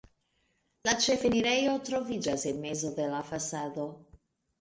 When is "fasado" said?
3.29-3.87